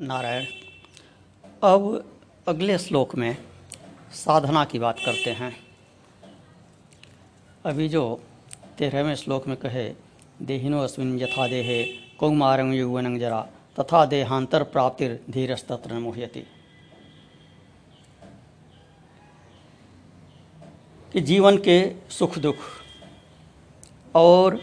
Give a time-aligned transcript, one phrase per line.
[0.00, 0.44] नारायण,
[1.62, 2.04] अब
[2.48, 3.36] अगले श्लोक में
[4.12, 5.56] साधना की बात करते हैं।
[7.66, 8.22] अभी जो
[8.78, 9.94] तेरहवें श्लोक में कहे,
[10.42, 11.84] देहिनो अस्मिन यथा देहे
[12.18, 13.48] कौमारंग युवनं जरा,
[13.80, 16.40] तथा देहांतर प्राप्तिर धीरस्तत्र मोहयति।
[21.12, 22.56] कि जीवन के सुख दुख
[24.14, 24.60] और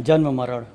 [0.00, 0.66] जन्म मरण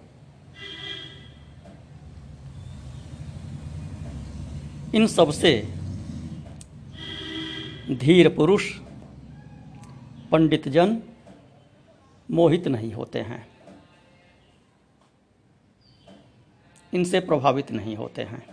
[4.95, 5.73] इन सबसे
[7.91, 8.79] धीर पुरुष
[10.31, 11.01] पंडित जन
[12.31, 13.47] मोहित नहीं होते हैं।
[16.93, 18.47] इनसे प्रभावित नहीं होते हैं।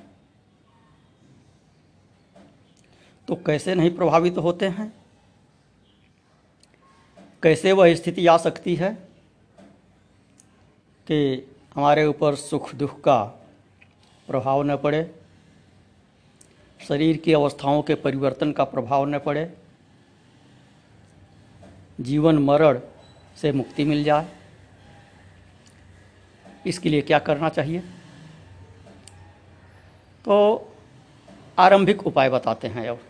[3.29, 4.93] तो कैसे नहीं प्रभावित होते हैं?
[7.43, 8.95] कैसे वह स्थिति आ सकती है
[11.07, 13.25] कि हमारे ऊपर सुख दुख का
[14.27, 15.24] प्रभाव न पड़े?
[16.89, 19.59] शरीर की अवस्थाओं के परिवर्तन का प्रभाव न पड़े।
[22.01, 22.81] जीवन मरण
[23.37, 24.29] से मुक्ति मिल जाए।
[26.67, 27.81] इसके लिए क्या करना चाहिए?
[30.25, 30.69] तो
[31.59, 33.01] आरंभिक उपाय बताते हैं अब।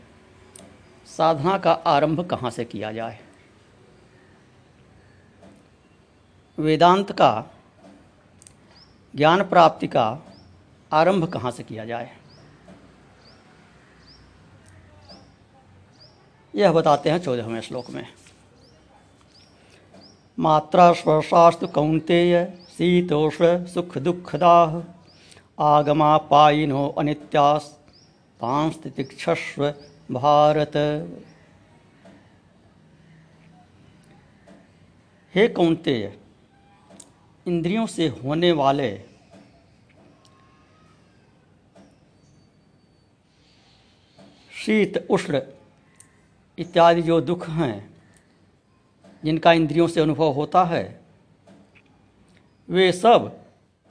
[1.06, 3.19] साधना का आरंभ कहाँ से किया जाए?
[6.59, 7.44] वेदांत का
[9.16, 10.20] ज्ञान प्राप्ति का
[10.92, 12.16] आरंभ कहाँ से किया जाए?
[16.55, 18.06] यह बताते हैं चौदहवें श्लोक में।
[20.38, 24.80] मात्रा स्पर्शास्तु कौंतेय शीतोष्ण सुख दुखदाह
[25.58, 27.64] आगमा पाइनो अनित्यास
[28.41, 29.69] तांस्तिक्षस्व
[30.10, 30.77] भारत।
[35.34, 36.12] हे कौंतेय
[37.47, 38.91] इंद्रियों से होने वाले
[44.55, 45.41] शीत, उष्ण
[46.58, 47.91] इत्यादि जो दुख हैं,
[49.24, 51.00] जिनका इंद्रियों से अनुभव होता है,
[52.70, 53.41] वे सब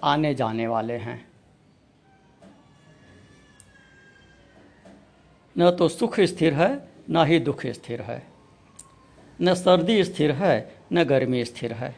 [0.04, 1.28] आने जाने वाले हैं।
[5.58, 8.28] न तो सुख स्थिर है, न ही दुख स्थिर है।
[9.42, 11.96] न सर्दी स्थिर है, न गर्मी स्थिर है।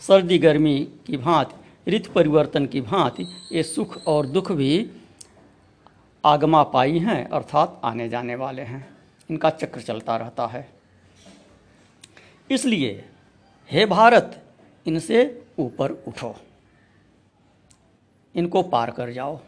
[0.00, 4.90] सर्दी, गर्मी की भांति, ऋतु परिवर्तन की भांति ये सुख और दुख भी
[6.24, 8.97] आगमा पाई हैं, अर्थात आने जाने वाले हैं।
[9.30, 10.72] इनका चक्र चलता रहता है।
[12.50, 13.08] इसलिए,
[13.70, 14.54] हे भारत,
[14.86, 16.36] इनसे ऊपर उठो।
[18.34, 19.40] इनको पार कर जाओ।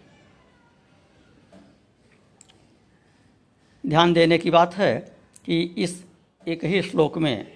[3.86, 6.06] ध्यान देने की बात है कि इस
[6.48, 7.52] एक ही श्लोक में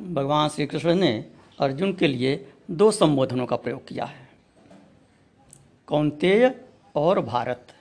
[0.00, 4.28] भगवान श्री कृष्ण ने अर्जुन के लिए दो संबोधनों का प्रयोग किया है।
[5.86, 6.64] कौंतेय
[6.96, 7.74] और भारत।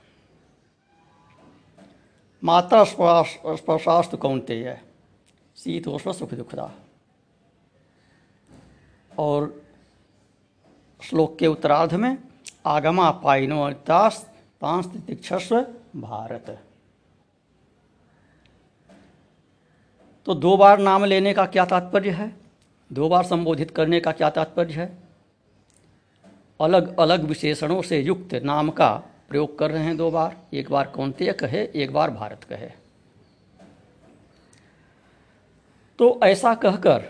[2.43, 4.81] माता स्पर्शास्तु कौंतेय
[5.57, 6.71] शीतोष्ण सुख दुखदा।
[9.17, 9.63] और
[11.01, 12.17] श्लोक के उत्तरार्ध में,
[12.65, 14.21] आगमा पाइनो तास
[14.61, 15.61] तांस तिक्षस्व
[15.95, 16.63] भारत।
[20.25, 22.35] तो दो बार नाम लेने का क्या तात्पर्य है?
[22.91, 24.97] दो बार संबोधित करने का क्या तात्पर्य है?
[26.61, 30.88] अलग अलग विशेषणों से युक्त नाम का प्रयोग कर रहे हैं दो बार। एक बार
[30.88, 32.69] कौंतेय कहे, एक बार भारत कहे।
[35.99, 37.05] तो ऐसा कहकर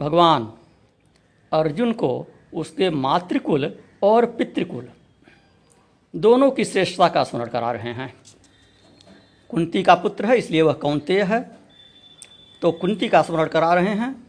[0.00, 0.52] भगवान
[1.52, 4.88] अर्जुन को, उसके मातृकुल और पितृकुल,
[6.16, 8.14] दोनों की श्रेष्ठता का स्मरण करा रहे हैं।
[9.50, 11.40] कुंती का पुत्र है, इसलिए वह कौंतेय है।
[12.62, 14.26] तो कुंती का स्मरण करा रहे हैं।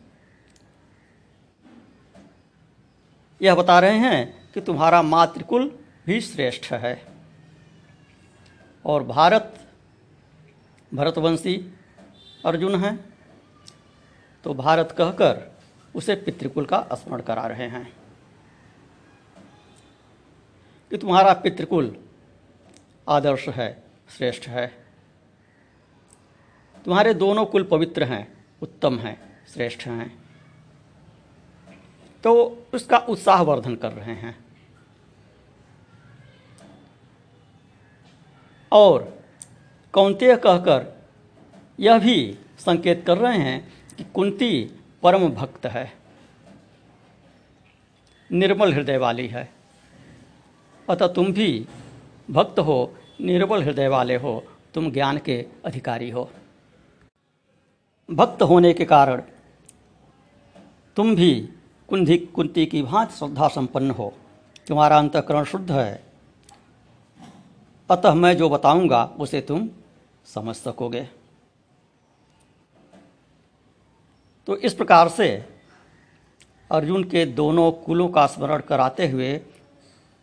[3.41, 7.05] यह बता रहे हैं कि तुम्हारा मातृकुल भी श्रेष्ठ है।
[8.85, 9.67] और भारत,
[10.93, 11.73] भरतवंशी
[12.45, 12.99] अर्जुन है
[14.43, 15.59] तो भारत कहकर
[15.95, 17.93] उसे पितृकुल का स्मरण करा रहे हैं।
[20.89, 21.97] कि तुम्हारा पितृकुल
[23.09, 23.83] आदर्श है,
[24.17, 24.67] श्रेष्ठ है।
[26.85, 30.23] तुम्हारे दोनों कुल पवित्र हैं, उत्तम हैं, श्रेष्ठ हैं।
[32.23, 32.33] तो
[32.73, 34.42] उसका उत्साहवर्धन कर रहे हैं।
[38.73, 39.23] और
[39.93, 41.07] कौंतेय कहकर
[41.79, 45.93] यह भी संकेत कर रहे हैं कि कुंती परम भक्त है।
[48.31, 49.53] निर्मल हृदय वाली है।
[50.89, 51.67] अतः तुम भी
[52.31, 54.43] भक्त हो, निर्मल हृदय वाले हो,
[54.73, 56.31] तुम ज्ञान के अधिकारी हो।
[58.11, 59.21] भक्त होने के कारण
[60.95, 61.49] तुम भी
[61.87, 64.13] कुंधी कुंती की भांति श्रद्धा संपन्न हो।
[64.67, 66.12] तुम्हारा अंतकरण शुद्ध है।
[67.89, 69.69] अतः मैं जो बताऊँगा, उसे तुम
[70.25, 71.07] समझ सकोगे।
[74.47, 75.27] तो इस प्रकार से
[76.71, 79.39] अर्जुन के दोनों कुलों का स्मरण कराते हुए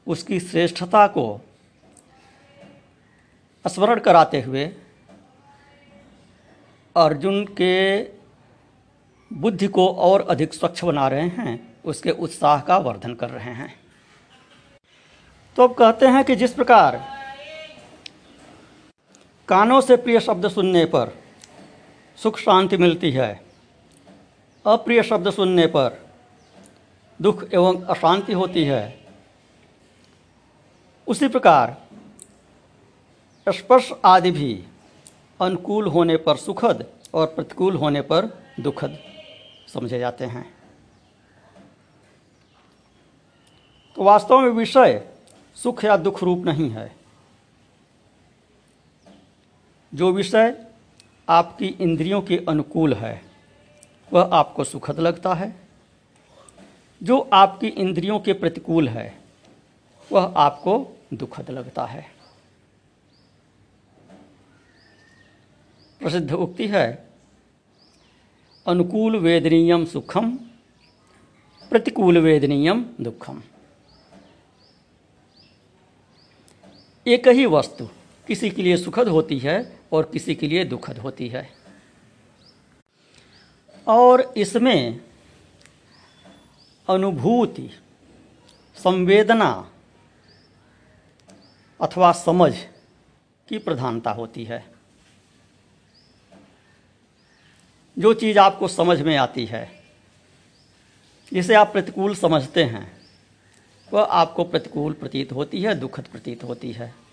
[0.07, 1.41] उसकी श्रेष्ठता को
[3.65, 4.65] स्मरण कराते हुए
[6.97, 8.03] अर्जुन के
[9.31, 13.75] बुद्धि को और अधिक स्वच्छ बना रहे हैं, उसके उत्साह का वर्धन कर रहे हैं।
[15.57, 17.20] तो अब कहते हैं कि जिस प्रकार
[19.51, 21.19] कानों से प्रिय शब्द सुनने पर
[22.17, 23.41] सुख शांति मिलती है।
[24.67, 26.11] अप्रिय शब्द सुनने पर
[27.23, 28.99] दुख एवं अशांति होती है।
[31.09, 31.77] उसी प्रकार
[33.47, 34.65] स्पर्श आदि भी
[35.41, 38.99] अनुकूल होने पर सुखद और प्रतिकूल होने पर दुखद
[39.75, 40.55] समझे जाते हैं।
[43.97, 45.09] तो वास्तव में विषय
[45.55, 47.00] सुख या दुख रूप नहीं है।
[49.95, 50.67] जो विषय
[51.29, 53.23] आपकी इंद्रियों के अनुकूल है,
[54.13, 55.57] वह आपको सुखद लगता है।
[57.03, 59.19] जो आपकी इंद्रियों के प्रतिकूल है,
[60.13, 62.07] वह आपको दुखद लगता है।
[66.01, 67.09] प्रसिद्ध उक्ति है,
[68.67, 70.37] अनुकूल वेदनीयम सुखम,
[71.71, 73.43] प्रतिकूल वेदनीयम दुखम।
[77.07, 77.89] एक ही वस्तु
[78.31, 81.51] किसी के लिए सुखद होती है और किसी के लिए दुखद होती है।
[83.87, 85.01] और इसमें
[86.89, 87.71] अनुभूति,
[88.77, 89.71] संवेदना
[91.81, 92.55] अथवा समझ
[93.49, 94.65] की प्रधानता होती है।
[97.99, 99.83] जो चीज़ आपको समझ में आती है,
[101.33, 103.01] जिसे आप प्रतिकूल समझते हैं,
[103.93, 107.10] वह आपको प्रतिकूल प्रतीत होती है, दुखद प्रतीत होती है।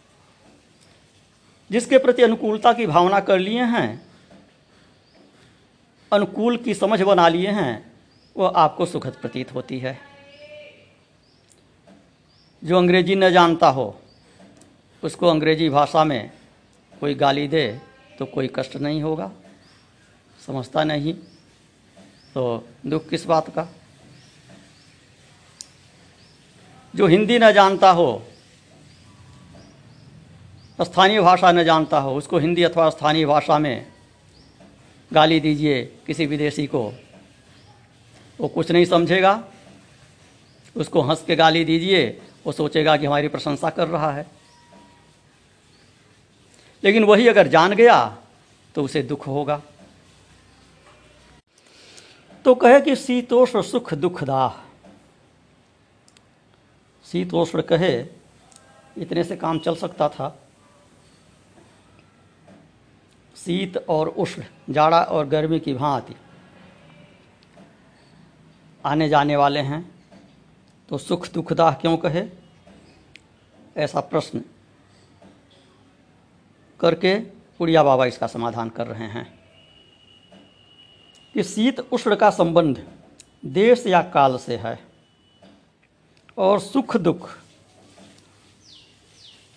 [1.72, 4.08] जिसके प्रति अनुकूलता की भावना कर लिए हैं,
[6.12, 7.92] अनुकूल की समझ बना लिए हैं,
[8.38, 9.98] वह आपको सुखद प्रतीत होती है।
[12.64, 14.00] जो अंग्रेज़ी न जानता हो,
[15.04, 16.32] उसको अंग्रेज़ी भाषा में
[17.00, 17.82] कोई गाली दे
[18.20, 19.32] तो कोई कष्ट नहीं होगा।
[20.46, 21.14] समझता नहीं
[22.34, 23.68] तो दुख किस बात का?
[26.96, 28.08] जो हिंदी न जानता हो
[30.84, 33.94] स्थानीय भाषा न जानता हो, उसको हिंदी अथवा स्थानीय भाषा में
[35.14, 36.94] गाली दीजिए किसी विदेशी को।
[38.40, 39.44] वो कुछ नहीं समझेगा,
[40.76, 44.28] उसको हंस के गाली दीजिए, वो सोचेगा कि हमारी प्रशंसा कर रहा है।
[46.84, 48.18] लेकिन वही अगर जान गया
[48.76, 49.62] तो उसे दुख होगा।
[52.46, 54.64] तो कहे कि शीतोष्ण सुख दुखदाह
[57.12, 58.06] शीतोष्ण कहे,
[58.98, 60.47] इतने से काम चल सकता था।
[63.38, 66.16] शीत और उष्ण, जाड़ा और गर्मी की भांति।
[68.86, 69.92] आने जाने वाले हैं
[70.90, 72.24] तो सुख दुखदाह क्यों कहे?
[73.78, 74.42] ऐसा प्रश्न
[76.80, 77.18] करके
[77.60, 79.40] उड़िया बाबा इसका समाधान कर रहे हैं।
[81.34, 82.86] कि शीत उष्ण का संबंध
[83.46, 84.80] देश या काल से है,
[86.38, 87.30] और सुख दुख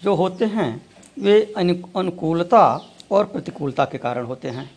[0.03, 0.87] जो होते हैं,
[1.19, 4.71] वे अनुकूलता और प्रतिकूलता के कारण होते हैं।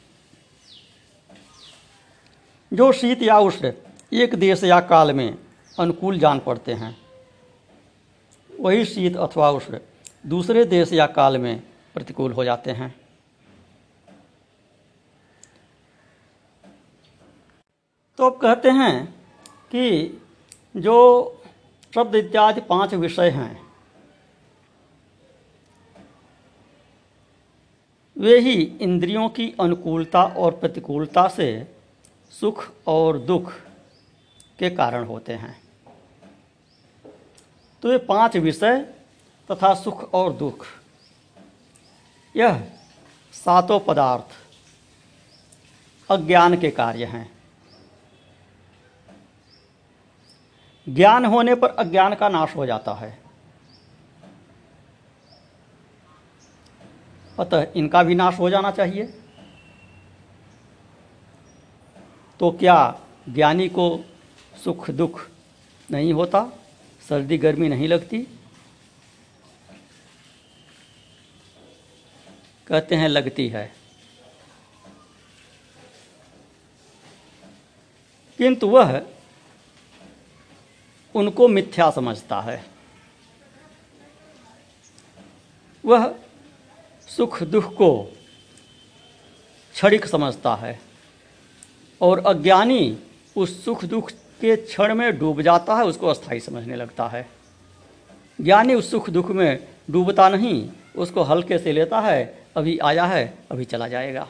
[2.72, 3.72] जो शीत या उष्ण
[4.14, 5.38] एक देश या काल में
[5.80, 6.98] अनुकूल जान पड़ते हैं,
[8.60, 9.80] वही शीत अथवा उष्ण
[10.28, 11.64] दूसरे देश या काल में
[11.94, 12.96] प्रतिकूल हो जाते हैं।
[18.20, 19.06] तो अब कहते हैं
[19.72, 20.22] कि
[20.78, 20.96] जो
[21.96, 23.63] शब्द इत्यादि पाँच विषय हैं
[28.24, 31.48] वे ही इंद्रियों की अनुकूलता और प्रतिकूलता से
[32.32, 33.52] सुख और दुख
[34.60, 35.62] के कारण होते हैं।
[37.84, 38.80] तो ये पाँच विषय
[39.50, 40.66] तथा सुख और दुख,
[42.36, 42.64] यह
[43.34, 44.26] सातों पदार्थ
[46.10, 47.32] अज्ञान के कार्य हैं।
[50.88, 53.23] ज्ञान होने पर अज्ञान का नाश हो जाता है।
[57.44, 59.20] अतः इनका भी नाश हो जाना चाहिए।
[62.40, 64.06] तो क्या ज्ञानी को
[64.64, 65.30] सुख दुख
[65.92, 66.60] नहीं होता?
[67.10, 68.28] सर्दी गर्मी नहीं लगती?
[72.68, 73.76] कहते हैं, लगती है।
[78.38, 79.06] किंतु वह
[81.16, 82.66] उनको मिथ्या समझता है।
[85.86, 86.23] वह
[87.18, 88.04] सुख दुख को
[89.74, 90.80] क्षणिक समझता है
[92.02, 92.98] और अज्ञानी
[93.36, 97.30] उस सुख दुख के क्षण में डूब जाता है, उसको अस्थाई समझने लगता है।
[98.42, 103.38] ज्ञानी उस सुख दुख में डूबता नहीं, उसको हल्के से लेता है, अभी आया है,
[103.52, 104.28] अभी चला जाएगा।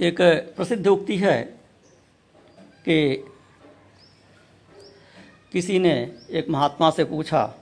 [0.00, 0.20] एक
[0.56, 1.42] प्रसिद्ध उक्ति है
[2.84, 3.24] कि
[5.52, 7.57] किसी ने एक महात्मा से पूछा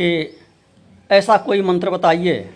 [0.00, 0.38] कि
[1.10, 2.54] ऐसा कोई मंत्र बताइए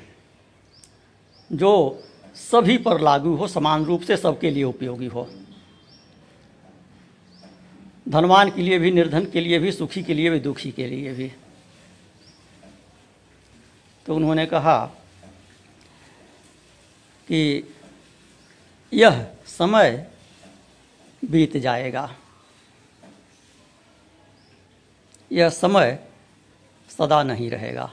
[1.52, 2.02] जो
[2.34, 5.28] सभी पर लागू हो, समान रूप से सबके लिए उपयोगी हो।
[8.08, 11.12] धनवान के लिए भी, निर्धन के लिए भी, सुखी के लिए भी, दुखी के लिए
[11.12, 11.32] भी।
[14.06, 14.86] तो उन्होंने कहा
[17.28, 17.72] कि
[18.92, 20.10] यह समय
[21.24, 22.16] बीत जाएगा।
[25.32, 26.09] यह समय
[26.98, 27.92] सदा नहीं रहेगा।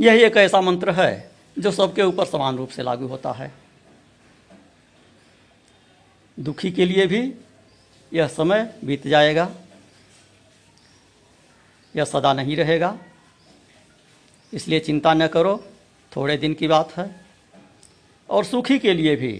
[0.00, 3.52] यही एक ऐसा मंत्र है जो सबके ऊपर समान रूप से लागू होता है।
[6.40, 7.34] दुखी के लिए भी
[8.12, 9.50] यह समय बीत जाएगा।
[11.96, 12.98] यह सदा नहीं रहेगा।
[14.52, 15.64] इसलिए चिंता न करो,
[16.16, 17.20] थोड़े दिन की बात है।
[18.30, 19.32] और सुखी के लिए भी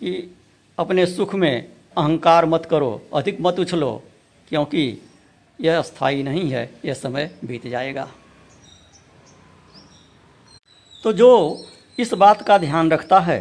[0.00, 0.36] कि
[0.78, 4.02] अपने सुख में अहंकार मत करो, अधिक मत उछलो।
[4.52, 4.98] क्योंकि
[5.58, 8.08] यह स्थायी नहीं है, यह समय बीत जाएगा।
[11.04, 11.64] तो जो
[11.98, 13.40] इस बात का ध्यान रखता है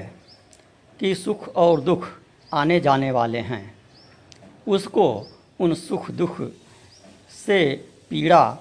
[0.99, 2.07] कि सुख और दुख
[2.51, 3.73] आने जाने वाले हैं,
[4.67, 5.07] उसको
[5.59, 6.39] उन सुख दुख
[7.37, 7.59] से
[8.09, 8.57] पीड़ा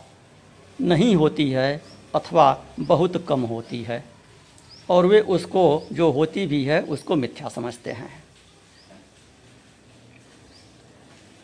[0.81, 1.83] नहीं होती है
[2.15, 4.05] अथवा बहुत कम होती है,
[4.89, 8.11] और वे उसको, जो होती भी है, उसको मिथ्या समझते हैं।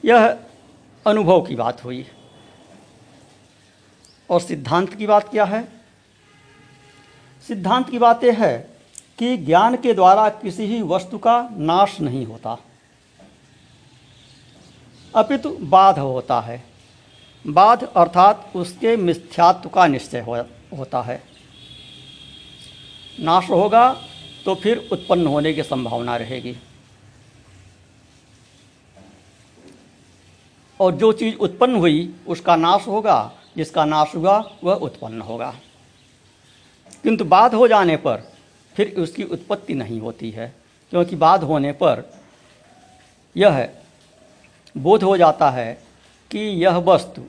[0.05, 0.39] यह
[1.07, 2.07] अनुभव की बात हुई।
[4.31, 5.69] और सिद्धांत की बात क्या है?
[7.49, 8.79] सिद्धांत की बात यह है
[9.19, 12.59] कि ज्ञान के द्वारा किसी ही वस्तु का नाश नहीं होता।
[15.15, 16.65] अपितु बाध होता है।
[17.47, 20.37] बाध अर्थात उसके मिथ्यात्व का निश्चय हो,
[20.79, 21.23] होता है।
[23.21, 24.03] नाश होगा
[24.45, 26.57] तो फिर उत्पन्न होने की संभावना रहेगी।
[30.81, 35.55] और जो चीज़ उत्पन्न हुई, उसका नाश होगा। जिसका नाश हुआ, वह उत्पन्न होगा।
[37.03, 38.33] किंतु बाध हो जाने पर
[38.75, 40.55] फिर उसकी उत्पत्ति नहीं होती है,
[40.91, 42.15] क्योंकि बाध होने पर
[43.37, 43.71] यह
[44.77, 45.83] बोध हो जाता है
[46.31, 47.23] कि यह वस्तु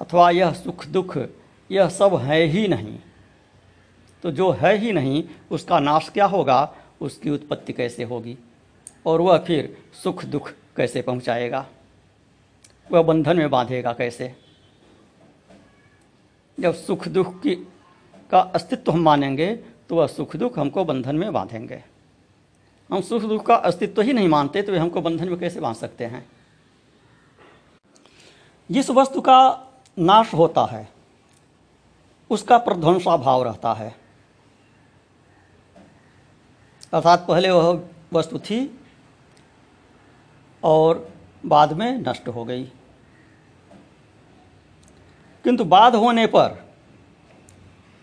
[0.00, 1.18] अथवा यह सुख दुख,
[1.70, 2.98] यह सब है ही नहीं।
[4.22, 6.74] तो जो है ही नहीं, उसका नाश क्या होगा?
[7.00, 8.38] उसकी उत्पत्ति कैसे होगी?
[9.06, 11.66] और वह फिर सुख दुख कैसे पहुंचाएगा?
[12.90, 14.34] वह बंधन में बांधेगा कैसे?
[16.58, 17.54] जब सुख दुख की,
[18.30, 19.54] का अस्तित्व हम मानेंगे
[19.88, 21.82] तो वह सुख दुख हमको बंधन में बांधेंगे।
[22.90, 25.76] हम सुख दुख का अस्तित्व ही नहीं मानते तो वे हमको बंधन में कैसे बाँध
[25.76, 26.26] सकते हैं?
[28.70, 29.38] जिस वस्तु का
[29.98, 30.88] नाश होता है,
[32.30, 33.94] उसका प्रध्वंसा भाव रहता है।
[36.92, 38.80] अर्थात पहले वह वस्तु थी,
[40.62, 41.13] और
[41.44, 42.64] बाद में नष्ट हो गई।
[45.44, 46.64] किंतु बाद होने पर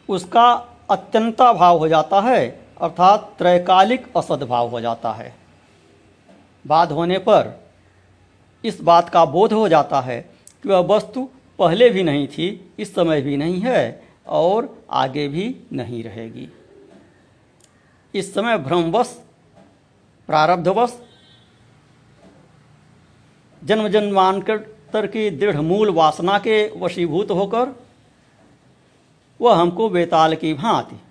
[0.09, 0.51] उसका
[0.89, 5.35] अत्यंता भाव हो जाता है, अर्थात त्रैकालिक असदभाव हो जाता है।
[6.67, 7.69] बाद होने पर
[8.63, 10.21] इस बात का बोध हो जाता है
[10.63, 11.29] कि वह वस्तु
[11.59, 16.49] पहले भी नहीं थी, इस समय भी नहीं है और आगे भी नहीं रहेगी।
[18.15, 19.21] इस समय भ्रमवश,
[20.27, 21.01] प्रारब्धवश
[23.63, 27.85] जन्म जन्मांतर की दृढ़ मूल वासना के वशीभूत होकर
[29.41, 31.01] वह हमको बेताल की भांति।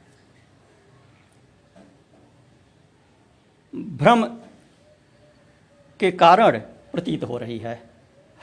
[3.75, 4.25] भ्रम
[6.00, 6.59] के कारण
[6.92, 7.90] प्रतीत हो रही है।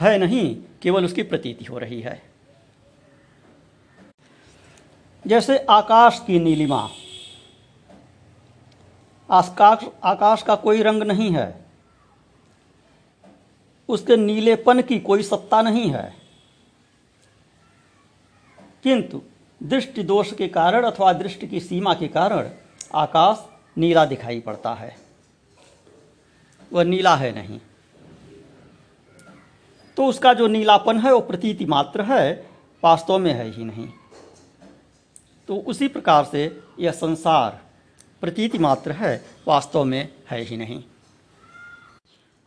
[0.01, 2.21] है नहीं, केवल उसकी प्रतीति हो रही है।
[5.27, 6.89] जैसे आकाश की नीलिमा,
[9.31, 11.66] आकाश आकाश का कोई रंग नहीं है।
[13.89, 16.15] उसके नीलेपन की कोई सत्ता नहीं है।
[18.83, 19.21] किंतु
[19.63, 22.49] दृष्टि दोष के कारण अथवा दृष्टि की सीमा के कारण
[22.95, 24.97] आकाश नीला दिखाई पड़ता है।
[26.73, 27.59] वह नीला है नहीं।
[29.97, 32.49] तो उसका जो नीलापन है, वो प्रतीति मात्र है,
[32.83, 33.89] वास्तव में है ही नहीं।
[35.47, 37.61] तो उसी प्रकार से यह संसार
[38.21, 40.83] प्रतीति मात्र है, वास्तव में है ही नहीं।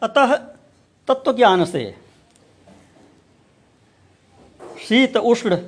[0.03, 0.60] अतः
[1.11, 1.85] तत्व ज्ञान से।
[4.81, 5.59] शीत, उष्ण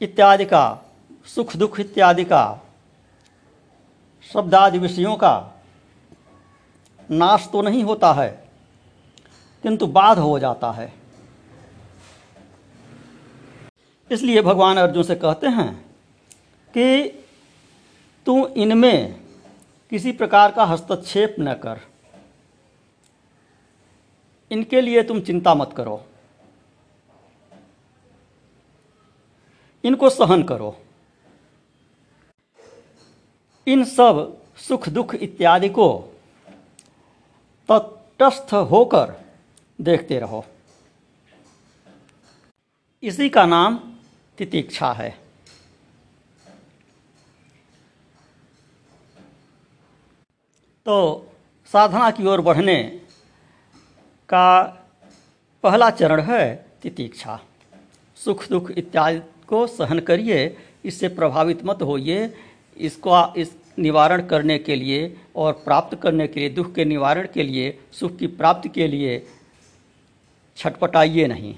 [0.00, 0.84] इत्यादि का,
[1.26, 2.60] सुख, दुख इत्यादि का,
[4.30, 5.34] शब्दादि विषयों का
[7.10, 8.28] नाश तो नहीं होता है,
[9.64, 10.92] किंतु बाध हो जाता है।
[14.10, 15.72] इसलिए भगवान अर्जुन से कहते हैं
[16.74, 17.08] कि
[18.26, 19.20] तू इनमें
[19.92, 21.80] किसी प्रकार का हस्तक्षेप न कर।
[24.52, 26.04] इनके लिए तुम चिंता मत करो।
[29.84, 30.82] इनको सहन करो।
[33.66, 36.14] इन सब सुख दुख इत्यादि को
[37.70, 39.24] तटस्थ होकर
[39.80, 40.44] देखते रहो।
[43.02, 43.76] इसी का नाम
[44.38, 45.10] तितीक्षा है।
[50.86, 51.26] तो
[51.66, 53.06] साधना की ओर बढ़ने
[54.28, 54.62] का
[55.64, 57.38] पहला चरण है तितीक्षा।
[58.16, 62.34] सुख दुख इत्यादि को सहन करिए, इससे प्रभावित मत होइए।
[62.76, 67.42] इसको इस निवारण करने के लिए और प्राप्त करने के लिए, दुख के निवारण के
[67.42, 69.26] लिए, सुख की प्राप्ति के लिए
[70.56, 71.54] छटपटाइए नहीं।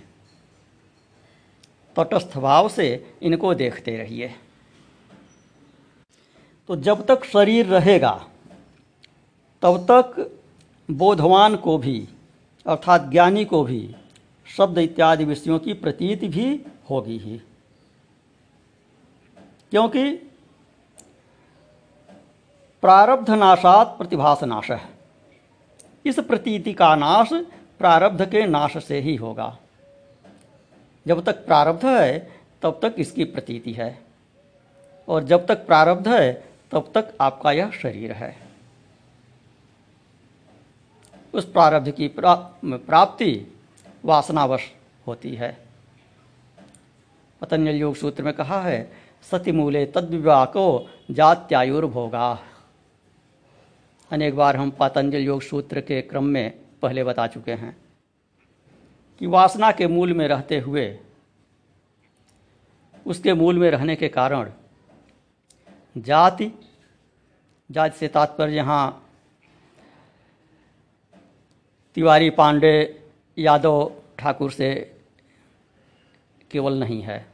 [1.97, 2.89] तटस्थ भाव से
[3.23, 4.35] इनको देखते रहिए।
[6.69, 8.12] तो जब तक शरीर रहेगा,
[9.62, 10.31] तब तक
[10.89, 12.09] बोधवान को भी
[12.67, 13.97] अर्थात ज्ञानी को भी,
[14.57, 17.43] शब्द इत्यादि विषयों की प्रतीति भी होगी ही।
[19.71, 20.14] क्योंकि
[22.83, 24.88] प्रारब्ध नाशात प्रतिभास नाश है
[26.07, 27.29] इस प्रतीति का नाश
[27.79, 29.59] प्रारब्ध के नाश से ही होगा।
[31.07, 34.02] जब तक प्रारब्ध है, तब तक इसकी प्रतीति है।
[35.09, 38.50] और जब तक प्रारब्ध है, तब तक आपका यह शरीर है।
[41.34, 43.32] उस प्रारब्ध की प्राप्ति
[44.04, 44.62] वासनावश
[45.06, 45.56] होती है।
[47.43, 48.82] पतंजल योग सूत्र में कहा है
[49.23, 50.64] सती सतिमूले तद्विवाह को
[51.10, 52.38] जात्यायुर्भोगा।
[54.10, 57.76] अनेक बार हम पतंजल योग सूत्र के क्रम में पहले बता चुके हैं
[59.21, 60.99] कि वासना के मूल में रहते हुए,
[63.06, 64.50] उसके मूल में रहने के कारण
[65.97, 66.50] जाति
[67.71, 69.06] जाति से तात्पर्य यहाँ
[71.95, 73.00] तिवारी पांडे
[73.39, 74.75] यादव ठाकुर से
[76.50, 77.26] केवल नहीं है।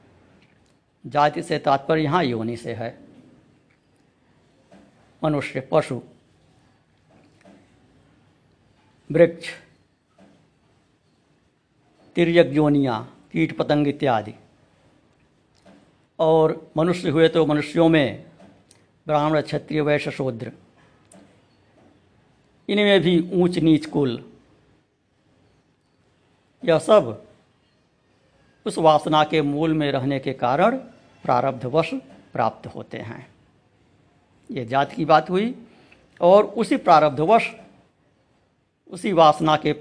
[1.06, 2.98] जाति से तात्पर्य यहाँ योनि से है।
[5.24, 6.00] मनुष्य, पशु,
[9.12, 9.48] वृक्ष
[12.16, 14.34] तिरक योनियाँ, कीट पतंग इत्यादि।
[16.18, 18.24] और मनुष्य हुए तो मनुष्यों में
[19.06, 20.52] ब्राह्मण, क्षत्रिय, वैश्य, शूद्र।
[22.68, 24.32] इनमें भी ऊंच नीच कुल
[26.68, 27.26] यह सब
[28.66, 30.76] उस वासना के मूल में रहने के कारण
[31.24, 31.90] प्रारब्धवश
[32.32, 33.26] प्राप्त होते हैं।
[34.50, 35.54] ये जात की बात हुई
[36.20, 37.50] और उसी प्रारब्धवश
[38.90, 39.72] उसी वासना के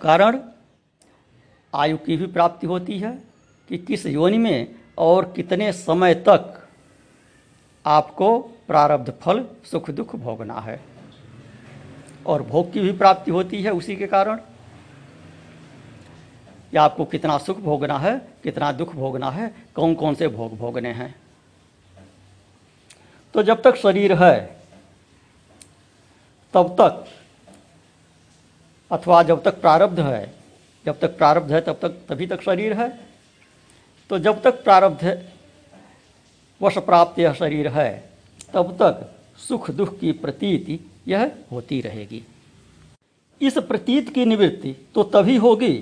[0.00, 0.40] कारण
[1.74, 3.12] आयु की भी प्राप्ति होती है
[3.68, 6.68] कि किस योनि में और कितने समय तक
[7.86, 10.80] आपको प्रारब्ध फल सुख दुख भोगना है।
[12.26, 14.40] और भोग की भी प्राप्ति होती है उसी के कारण।
[16.74, 20.92] या आपको कितना सुख भोगना है, कितना दुख भोगना है कौन कौन से भोग भोगने
[20.92, 21.14] हैं।
[23.34, 24.60] तो जब तक शरीर है,
[26.54, 27.04] तब तक
[28.90, 30.34] अथवा जब तक प्रारब्ध है,
[30.86, 32.88] जब तक प्रारब्ध है, तब तक, तभी तक शरीर है।
[34.10, 35.26] तो जब तक प्रारब्ध
[36.60, 38.10] वश प्राप्त यह शरीर है,
[38.54, 42.22] तब तक सुख दुख की प्रतीति यह होती रहेगी।
[43.40, 45.74] इस प्रतीत की निवृत्ति तो तभी होगी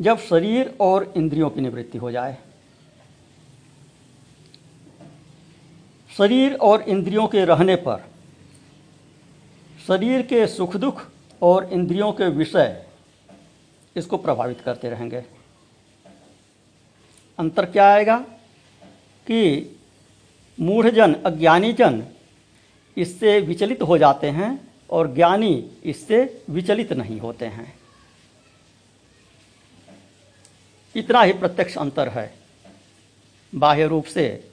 [0.00, 2.38] जब शरीर और इंद्रियों की निवृत्ति हो जाए।
[6.18, 8.04] शरीर और इंद्रियों के रहने पर
[9.86, 11.06] शरीर के सुख दुख
[11.42, 12.86] और इंद्रियों के विषय
[13.96, 15.24] इसको प्रभावित करते रहेंगे।
[17.38, 18.18] अंतर क्या आएगा
[19.26, 19.76] कि
[20.60, 22.02] मूढ़जन अज्ञानी जन
[22.96, 27.77] इससे विचलित हो जाते हैं और ज्ञानी इससे विचलित नहीं होते हैं।
[30.98, 32.34] इतना ही प्रत्यक्ष अंतर है।
[33.54, 34.50] बाह्य रूप से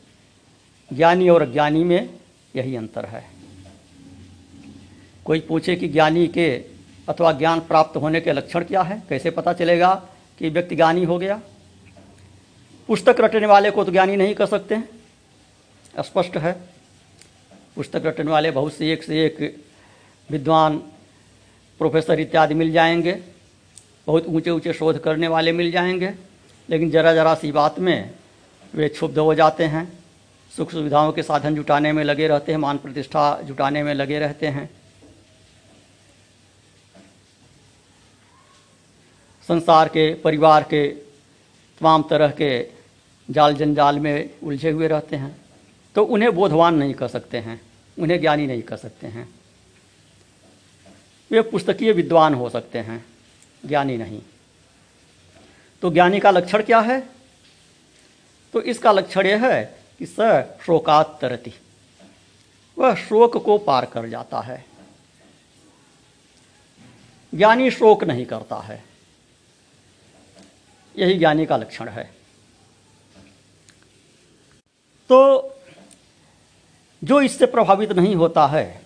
[0.94, 2.10] ज्ञानी और अज्ञानी में
[2.56, 3.26] यही अंतर है।
[5.26, 6.66] कोई पूछे कि ज्ञानी के
[7.10, 9.04] अथवा ज्ञान प्राप्त होने के लक्षण क्या है?
[9.10, 11.42] कैसे पता चलेगा कि व्यक्ति ज्ञानी हो गया?
[12.88, 14.78] पुस्तक रटने वाले को तो ज्ञानी नहीं कर सकते।
[16.00, 16.54] स्पष्ट है।
[17.76, 19.66] पुस्तक रटने वाले बहुत से एक से एक
[20.32, 20.78] विद्वान,
[21.78, 23.24] प्रोफेसर इत्यादि मिल जाएँगे।
[24.08, 26.35] बहुत ऊँचे ऊँचे शोध करने वाले मिल जाएँगे।
[26.70, 28.12] लेकिन ज़रा ज़रा सी बात में
[28.74, 29.88] वे क्षुब्ध हो जाते हैं,
[30.52, 34.48] सुख सुविधाओं के साधन जुटाने में लगे रहते हैं, मान प्रतिष्ठा जुटाने में लगे रहते
[34.48, 34.70] हैं।
[39.50, 40.88] संसार के, परिवार के
[41.82, 42.50] तमाम तरह के
[43.30, 45.36] जाल जंजाल में उलझे हुए रहते हैं
[45.96, 47.60] तो उन्हें बोधवान नहीं कर सकते हैं,
[47.98, 49.28] उन्हें ज्ञानी नहीं कर सकते हैं।
[51.32, 53.04] वे पुस्तकीय विद्वान हो सकते हैं,
[53.64, 54.22] ज्ञानी नहीं।
[55.82, 57.10] तो ज्ञानी का लक्षण क्या है?
[58.54, 60.16] तो इसका लक्षण यह है कि स
[60.66, 61.54] शोकात तरती।
[62.78, 64.66] वह शोक को पार कर जाता है।
[67.36, 68.84] ज्ञानी शोक नहीं करता है।
[70.98, 72.16] यही ज्ञानी का लक्षण है।
[75.10, 75.42] तो
[77.04, 78.82] जो इससे प्रभावित नहीं होता है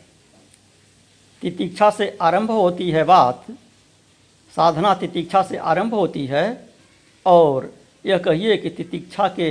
[1.41, 3.45] तितीक्षा से आरंभ होती है बात,
[4.55, 6.68] साधना तितीक्षा से आरंभ होती है
[7.25, 7.73] और
[8.05, 9.49] यह कहिए कि तितीक्षा के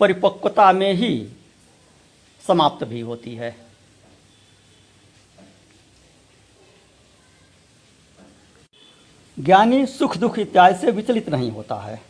[0.00, 1.28] परिपक्वता में ही
[2.44, 3.56] समाप्त भी होती है।
[9.38, 12.00] ज्ञानी सुख दुख इत्यादि से विचलित नहीं होता है।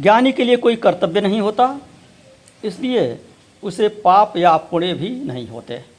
[0.00, 1.80] ज्ञानी के लिए कोई कर्तव्य नहीं होता,
[2.64, 3.18] इसलिए
[3.62, 5.93] उसे पाप या पुण्य भी नहीं होते।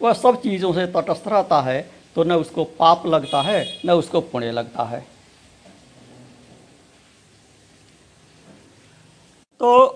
[0.00, 1.80] वह सब चीज़ों से तटस्थ रहता है
[2.16, 5.00] तो न उसको पाप लगता है, न उसको पुण्य लगता है।
[9.60, 9.86] तो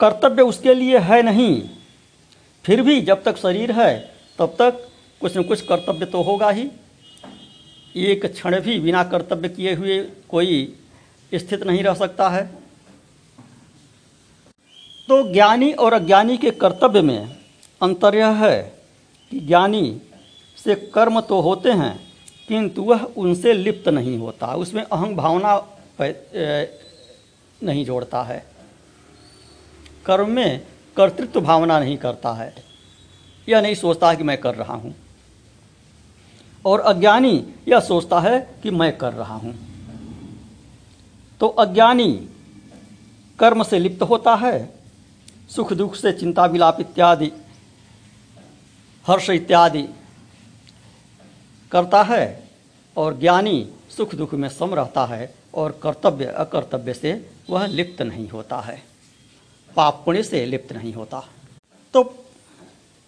[0.00, 1.62] कर्तव्य उसके लिए है नहीं।
[2.64, 3.98] फिर भी जब तक शरीर है,
[4.38, 4.88] तब तक
[5.20, 6.68] कुछ न कुछ कर्तव्य तो होगा ही।
[7.96, 10.78] एक क्षण भी बिना कर्तव्य किए हुए कोई
[11.32, 12.44] स्थित नहीं रह सकता है।
[15.08, 17.36] तो ज्ञानी और अज्ञानी के कर्तव्य में
[17.82, 18.75] अंतर यह है
[19.32, 20.00] कि ज्ञानी
[20.58, 21.98] से कर्म तो होते हैं,
[22.48, 25.54] किंतु वह उनसे लिप्त नहीं होता। उसमें अहंग भावना
[27.60, 28.44] नहीं जोड़ता है।
[30.06, 30.60] कर्म में
[30.96, 32.54] कर्तृत्व भावना नहीं करता है।
[33.48, 34.94] यह नहीं सोचता है कि मैं कर रहा हूँ।
[36.64, 39.54] और अज्ञानी यह सोचता है कि मैं कर रहा हूँ।
[41.40, 42.12] तो अज्ञानी
[43.38, 44.74] कर्म से लिप्त होता है,
[45.50, 47.30] सुख दुख से चिंता विलाप इत्यादि
[49.06, 49.82] हर्ष इत्यादि
[51.72, 52.48] करता है
[52.96, 58.28] और ज्ञानी सुख दुख में सम रहता है और कर्तव्य अकर्तव्य से वह लिप्त नहीं
[58.28, 58.82] होता है।
[59.76, 61.28] पाप पुण्य से लिप्त नहीं होता।
[61.94, 62.02] तो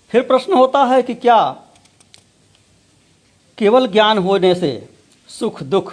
[0.09, 1.63] फिर प्रश्न होता है कि क्या
[3.59, 4.89] केवल ज्ञान होने से
[5.29, 5.93] सुख दुख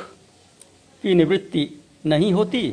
[1.03, 2.71] की निवृत्ति नहीं होती?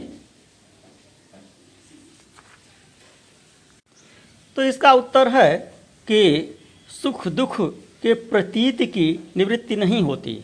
[4.57, 5.59] तो इसका उत्तर है
[6.07, 6.49] कि
[6.93, 7.57] सुख दुख
[8.03, 10.35] के प्रतीत की निवृत्ति नहीं होती।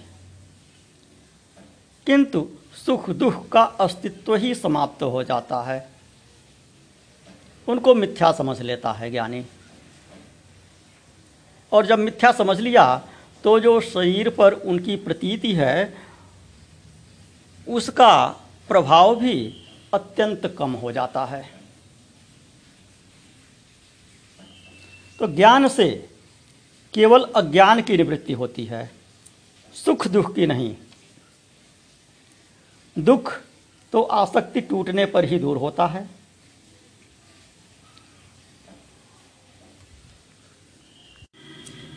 [2.07, 2.49] किंतु
[2.87, 5.89] सुख दुख का अस्तित्व ही समाप्त हो जाता है।
[7.69, 9.47] उनको मिथ्या समझ लेता है ज्ञानी।
[11.73, 13.09] और जब मिथ्या समझ लिया
[13.45, 15.95] तो जो शरीर पर उनकी प्रतीति है,
[17.69, 18.27] उसका
[18.69, 21.51] प्रभाव भी अत्यंत कम हो जाता है।
[25.19, 26.09] तो ज्ञान से
[26.95, 28.91] केवल अज्ञान की निवृत्ति होती है,
[29.77, 30.75] सुख दुख की नहीं।
[32.97, 33.33] दुख
[33.93, 36.09] तो आसक्ति टूटने पर ही दूर होता है।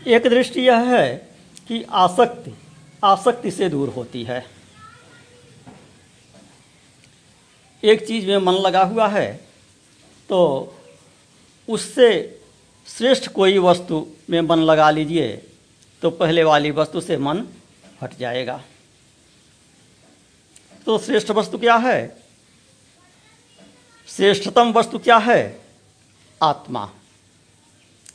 [0.07, 1.15] एक दृष्टि यह है
[1.67, 2.53] कि आसक्ति
[3.03, 4.45] आसक्ति से दूर होती है।
[7.83, 9.33] एक चीज़ में मन लगा हुआ है
[10.29, 10.39] तो
[11.67, 12.40] उससे
[12.87, 15.27] श्रेष्ठ कोई वस्तु में मन लगा लीजिए
[16.01, 17.47] तो पहले वाली वस्तु से मन
[18.01, 18.61] हट जाएगा।
[20.85, 22.23] तो श्रेष्ठ वस्तु क्या है?
[24.07, 25.61] श्रेष्ठतम वस्तु क्या है?
[26.41, 26.89] आत्मा।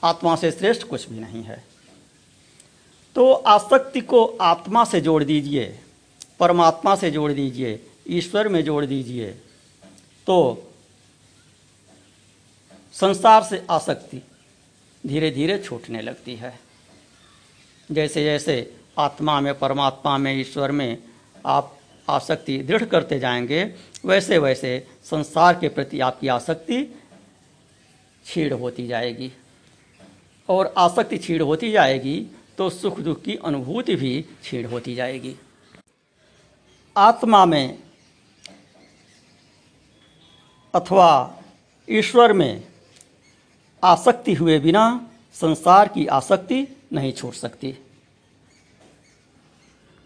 [0.05, 1.64] आत्मा से श्रेष्ठ कुछ भी नहीं है।
[3.16, 5.79] तो आसक्ति को आत्मा से जोड़ दीजिए,
[6.40, 9.31] परमात्मा से जोड़ दीजिए, ईश्वर में जोड़ दीजिए
[10.26, 10.37] तो
[12.94, 14.22] संसार से आसक्ति
[15.06, 16.58] धीरे धीरे छूटने लगती है।
[17.92, 20.98] जैसे जैसे आत्मा में, परमात्मा में, ईश्वर में
[21.46, 21.78] आप
[22.10, 27.00] आसक्ति दृढ़ करते जाएँगे वैसे वैसे संसार के प्रति आपकी आसक्ति
[28.26, 29.32] छीड़ होती जाएगी।
[30.48, 32.26] और आसक्ति छीड़ होती जाएगी
[32.58, 35.34] तो सुख दुख की अनुभूति भी छीड़ होती जाएगी।
[36.96, 37.78] आत्मा में
[40.74, 41.42] अथवा
[41.90, 42.62] ईश्वर में
[43.84, 47.74] आसक्ति हुए बिना संसार की आसक्ति नहीं छोड़ सकती।